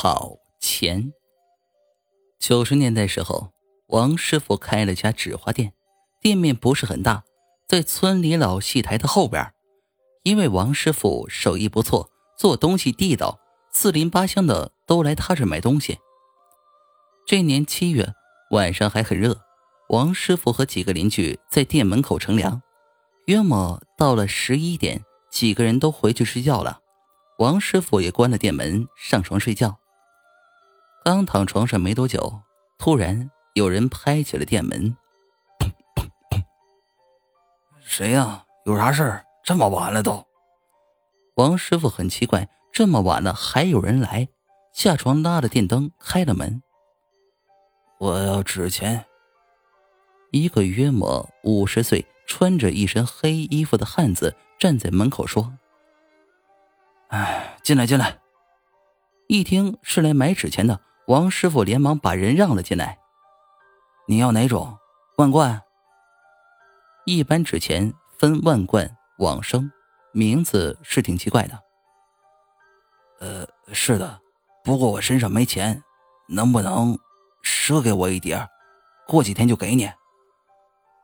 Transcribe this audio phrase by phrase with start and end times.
[0.00, 1.12] 好钱。
[2.38, 3.50] 九十年代时候，
[3.88, 5.72] 王师傅开了家纸花店，
[6.20, 7.24] 店面不是很大，
[7.66, 9.52] 在村里老戏台的后边。
[10.22, 12.08] 因为王师傅手艺不错，
[12.38, 13.40] 做东西地道，
[13.72, 15.98] 四邻八乡的都来他这买东西。
[17.26, 18.14] 这年七月
[18.52, 19.40] 晚上还很热，
[19.88, 22.62] 王师傅和几个邻居在店门口乘凉。
[23.26, 26.78] 约莫到了十一点，几个人都回去睡觉了。
[27.40, 29.76] 王师傅也关了店门，上床睡觉。
[31.08, 32.42] 刚躺床上没多久，
[32.76, 34.94] 突然有人拍起了店门，
[35.58, 35.66] 砰
[35.96, 36.44] 砰砰！
[37.80, 38.44] 谁呀？
[38.66, 39.24] 有啥事儿？
[39.42, 40.22] 这么晚了都。
[41.36, 44.28] 王师傅很奇怪，这么晚了还有人来，
[44.74, 46.62] 下床拉了电灯，开了门。
[47.96, 49.06] 我要纸钱。
[50.30, 55.54] 一个约莫五十岁、穿着一身黑衣服的汉子站在门口说。
[57.08, 58.18] 哎，进来，进来！
[59.26, 62.98] 一听是来买纸钱的，王师傅连忙把人让了进来。
[64.06, 64.78] 你要哪种？
[65.16, 65.62] 万贯？
[67.06, 69.72] 一般纸钱分万贯、往生，
[70.12, 71.58] 名字是挺奇怪的。
[73.20, 74.20] 呃，是的，
[74.62, 75.82] 不过我身上没钱，
[76.28, 76.98] 能不能
[77.42, 78.46] 赊给我一点
[79.06, 79.90] 过几天就给你。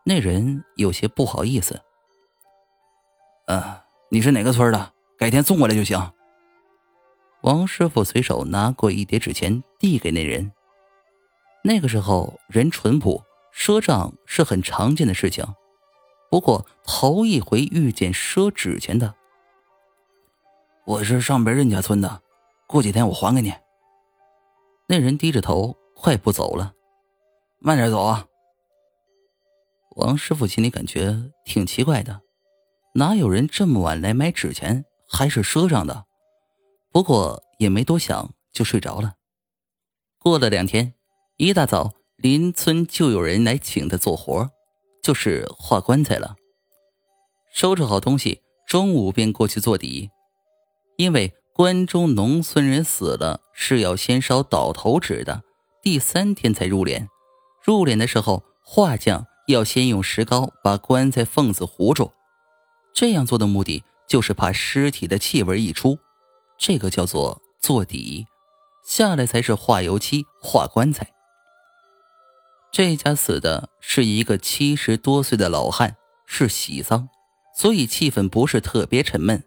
[0.05, 1.81] 那人有些不好意思。
[3.47, 4.93] 嗯，你是哪个村的？
[5.17, 6.13] 改天送过来就行。
[7.41, 10.51] 王师傅随手拿过一叠纸钱，递给那人。
[11.63, 13.23] 那个时候人淳朴，
[13.55, 15.45] 赊账是很常见的事情。
[16.31, 19.15] 不过头一回遇见赊纸钱的。
[20.87, 22.23] 我是上边任家村的，
[22.67, 23.53] 过几天我还给你。
[24.87, 26.73] 那人低着头，快步走了。
[27.59, 28.27] 慢点走啊！
[29.97, 32.23] 王师傅心里感觉挺奇怪的，
[32.95, 34.87] 哪有人这么晚来买纸钱？
[35.07, 36.07] 还是赊账的，
[36.91, 39.17] 不过也没多想，就睡着了。
[40.25, 40.95] 过了两天，
[41.37, 44.49] 一大早，邻村就有人来请他做活，
[45.03, 46.37] 就是画棺材了。
[47.53, 50.09] 收拾好东西，中午便过去做底。
[50.97, 55.43] 因为关中农村人死了是要先烧倒头纸的，
[55.83, 57.07] 第三天才入殓。
[57.63, 62.13] 入殓的时候，画匠要先用石膏把棺材缝子糊住，
[62.95, 63.85] 这样做的目的。
[64.09, 65.99] 就是怕尸体的气味溢出，
[66.59, 68.27] 这个叫做做底，
[68.85, 71.13] 下来才是画油漆、画棺材。
[72.71, 75.97] 这家死的是一个七十多岁的老汉，
[76.27, 77.09] 是喜丧，
[77.57, 79.43] 所以气氛不是特别沉闷。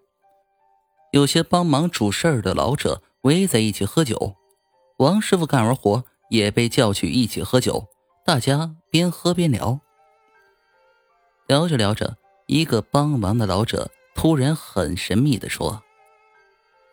[1.11, 4.35] 有些帮忙主事儿的老者围在一起喝酒，
[4.97, 7.87] 王师傅干完活也被叫去一起喝酒，
[8.25, 9.79] 大家边喝边聊。
[11.47, 12.17] 聊着聊着，
[12.47, 13.89] 一个帮忙的老者。
[14.15, 15.83] 突然很神秘的说：“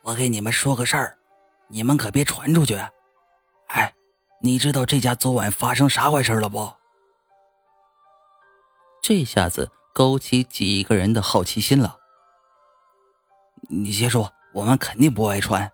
[0.04, 1.16] 我给你们说个事儿，
[1.68, 2.78] 你们可别传出去。
[3.68, 3.94] 哎，
[4.40, 6.72] 你知道这家昨晚发生啥坏事了不？”
[9.02, 11.98] 这下子勾起几个人的好奇心了。
[13.68, 15.70] 你先说，我们肯定不外传。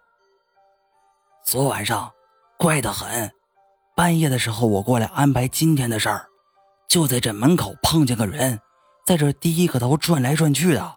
[1.44, 2.12] 昨晚上
[2.56, 3.30] 怪得很，
[3.96, 6.26] 半夜的时候我过来安排今天的事儿，
[6.88, 8.60] 就在这门口碰见个人，
[9.04, 10.96] 在这低个头转来转去的。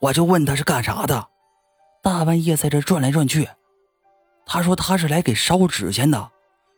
[0.00, 1.28] 我就问他是干啥的，
[2.02, 3.48] 大半夜在这转来转去。
[4.50, 6.30] 他说他是来给烧纸钱的，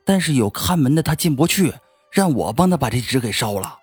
[0.05, 1.73] 但是有看门的他进不去，
[2.11, 3.79] 让我帮他把这纸给烧了。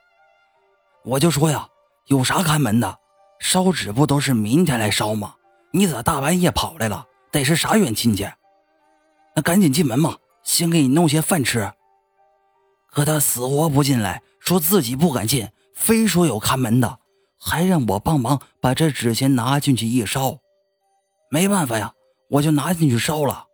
[1.05, 1.65] 我就说呀，
[2.07, 2.99] 有啥看门的？
[3.39, 5.35] 烧纸不都是明天来烧吗？
[5.71, 7.07] 你咋大半夜跑来了？
[7.31, 8.27] 得是啥远亲戚？
[9.35, 11.71] 那赶紧进门嘛，先给你弄些饭吃。
[12.91, 16.99] 可他死活不进来，说自己不敢进，非说有看门的。
[17.39, 20.39] 还让我帮忙把这纸钱拿进去一烧，
[21.29, 21.93] 没办法呀，
[22.31, 23.46] 我就拿进去烧了。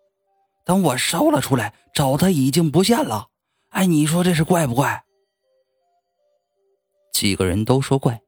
[0.66, 3.28] 等我烧了出来，找他已经不见了。
[3.69, 5.03] 哎，你说这是怪不怪？
[7.12, 8.22] 几个人都说怪。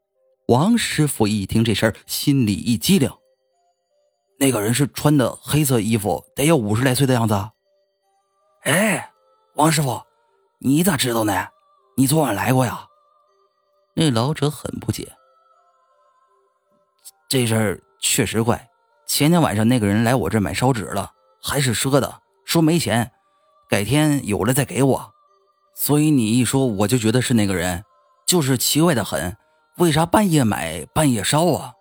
[0.48, 3.10] 王师傅一听这事儿，心里一激灵。
[4.38, 7.50] 那个人是穿的黑色衣服，得有五十来岁的样子。
[8.64, 9.12] 哎，
[9.56, 10.02] 王师傅，
[10.60, 11.48] 你咋知道呢？
[11.98, 12.88] 你昨晚来过呀？
[13.96, 15.12] 那老者很不解。
[17.30, 18.70] 这事儿确实怪。
[19.08, 21.12] 前天晚上那个人来我这买烧纸了，
[21.42, 22.22] 还是赊的，
[22.56, 23.12] 说没钱，
[23.68, 25.14] 改天有了再给我。
[25.76, 27.84] 所以你一说，我就觉得是那个人，
[28.26, 29.36] 就是奇怪的很。
[29.76, 31.74] 为啥半夜买半夜烧啊？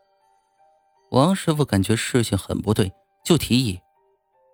[1.12, 2.92] 王师傅感觉事情很不对，
[3.24, 3.78] 就提议：“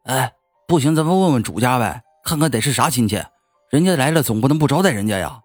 [0.05, 0.34] 哎，
[0.69, 3.25] 不行，咱们问问主家呗，看看得是啥亲戚。
[3.70, 5.40] 人家来了，总不能不招待人家呀。”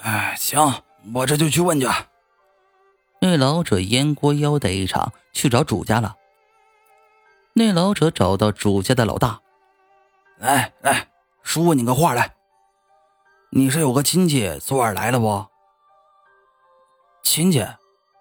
[0.00, 0.82] 哎，行，
[1.14, 1.86] 我这就去问去。
[3.20, 6.16] 那老者烟锅腰带一场，去找主家了。
[7.56, 9.40] 那老者找到主家的老大，
[10.38, 11.06] 来来，
[11.44, 12.34] 说你个话来。
[13.50, 15.46] 你是有个亲戚昨晚来了不？
[17.22, 17.64] 亲戚，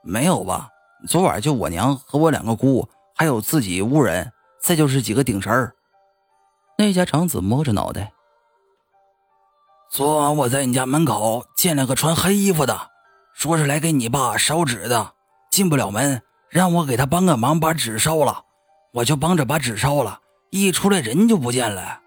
[0.04, 0.70] 没有吧？
[1.08, 4.32] 昨晚就我娘和我两个姑，还有自己屋人，
[4.62, 5.74] 再就是几个顶神儿。
[6.78, 8.14] 那家长子摸着脑袋。
[9.90, 12.92] 昨晚我在你家门口见了个穿黑衣服的，
[13.34, 15.16] 说是来给你爸烧纸的，
[15.50, 18.46] 进不了门，让我给他帮个忙，把纸烧了。
[18.94, 22.02] 我就帮着把纸烧了，一出来人就不见了。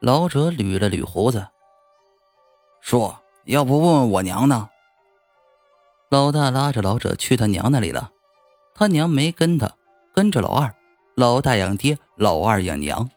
[0.00, 1.46] 老者捋了捋胡子，
[2.80, 4.68] 说：“要不问问我娘呢？”
[6.10, 8.10] 老大拉着老者去他娘那里了，
[8.74, 9.70] 他娘没跟他，
[10.12, 10.74] 跟着老二。
[11.14, 13.08] 老大养爹，老二养娘。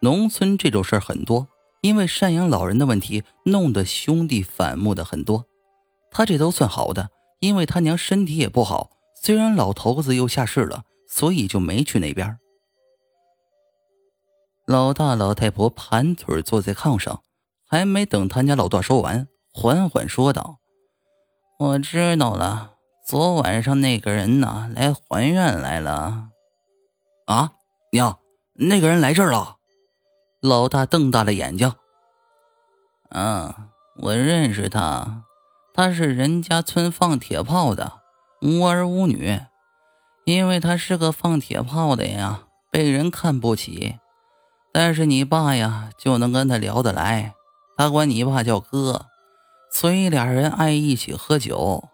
[0.00, 1.46] 农村这种事儿很多，
[1.80, 5.46] 因为赡养老人的问题，弄得兄弟反目的很多。
[6.10, 7.08] 他这都算好的，
[7.38, 10.82] 因为他娘身体也不好，虽然老头子又下世了。
[11.16, 12.38] 所以就没去那边。
[14.66, 17.22] 老大老太婆盘腿坐在炕上，
[17.66, 20.58] 还没等他家老大说完，缓缓说道
[21.58, 22.74] ：“我知道了，
[23.06, 26.28] 昨晚上那个人呢，来还愿来了。”
[27.24, 27.52] 啊，
[27.92, 28.18] 娘，
[28.52, 29.56] 那个人来这儿了？
[30.42, 31.72] 老大瞪大了眼睛。
[33.08, 33.54] 嗯，
[34.02, 35.24] 我认识他，
[35.72, 38.02] 他是人家村放铁炮的，
[38.42, 39.40] 无儿无女。
[40.26, 43.94] 因为他是个放铁炮的呀，被人看不起。
[44.72, 47.32] 但是你爸呀，就能跟他聊得来。
[47.76, 49.06] 他管你爸叫哥，
[49.70, 51.88] 所以俩人爱一起喝酒。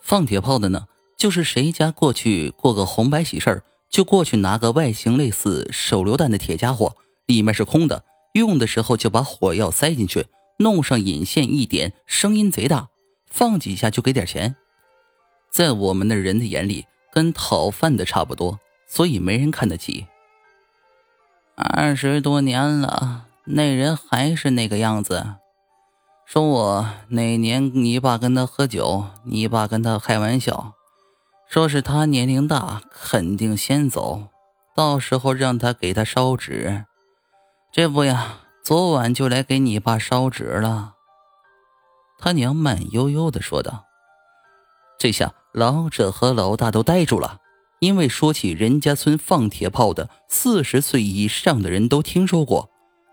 [0.00, 0.86] 放铁炮的呢，
[1.16, 6.96] 就是谁家过去过个红白喜事儿，就过去拿个外形类似手榴弹的铁家伙，
[7.26, 8.02] 里面是空的，
[8.32, 10.26] 用的时候就把火药塞进去，
[10.58, 12.88] 弄上引线一点，声音贼大，
[13.30, 14.56] 放几下就给点钱。
[15.52, 16.84] 在我们的人的眼里。
[17.14, 18.58] 跟讨饭的差不多，
[18.88, 20.08] 所以没人看得起。
[21.54, 25.36] 二十多年了，那人还是那个样子。
[26.26, 30.72] 说我哪年你爸跟他喝酒，你爸跟他开玩笑，
[31.46, 34.30] 说是他年龄大，肯定先走，
[34.74, 36.84] 到时候让他给他烧纸。
[37.70, 40.94] 这不呀，昨晚就来给你爸烧纸了。
[42.18, 43.84] 他娘慢悠悠的说道。
[44.98, 45.32] 这下。
[45.54, 47.38] 老者和老大都呆住了，
[47.78, 52.68] 因为说起任家村放铁炮的，四十岁以上的人都听说过，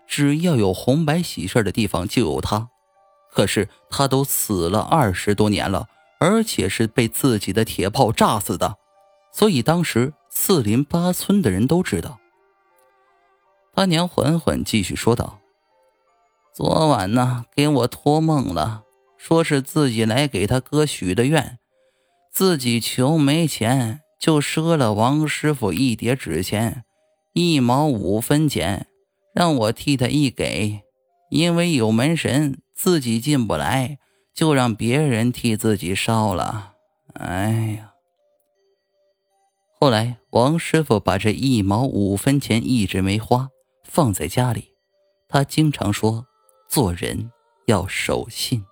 [0.08, 2.68] 只要有红白喜事的地方就有他。
[3.32, 5.86] 可是他都死了二十多年了，
[6.18, 8.76] 而且是被自己的铁炮炸死的，
[9.32, 12.18] 所以当时四邻八村的人都知道。
[13.72, 15.38] 他娘缓缓继续说道
[16.52, 18.82] ：“昨晚呢，给我托梦了，
[19.16, 21.58] 说是自己来给他哥许的愿。”
[22.32, 26.82] 自己穷没钱，就赊了王师傅一叠纸钱，
[27.34, 28.86] 一毛五分钱，
[29.34, 30.80] 让我替他一给。
[31.28, 33.98] 因为有门神，自己进不来，
[34.34, 36.72] 就让别人替自己烧了。
[37.12, 37.92] 哎呀！
[39.78, 43.48] 后来王师傅把这一毛五分钱一直没花，
[43.84, 44.68] 放在家里。
[45.28, 46.26] 他经常说，
[46.68, 47.30] 做人
[47.66, 48.64] 要守信。